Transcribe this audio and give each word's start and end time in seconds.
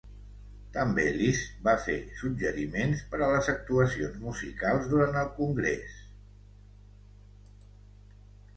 També 0.77 1.03
Liszt 1.17 1.59
va 1.67 1.75
fer 1.87 1.97
suggeriments 2.21 3.03
per 3.13 3.19
a 3.21 3.27
les 3.33 3.51
actuacions 3.55 4.17
musicals 4.25 4.89
durant 4.95 5.21
el 5.27 5.31
Congrés. 5.39 6.03